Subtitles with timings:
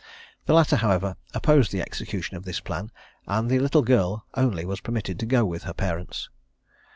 [0.47, 2.89] The latter, however, opposed the execution of this plan,
[3.27, 6.27] and the little girl only was permitted to go with her parents.